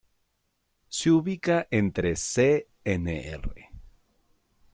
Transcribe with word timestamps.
Se 0.89 1.11
ubica 1.11 1.67
entre 1.69 2.15
Cnr. 2.15 3.53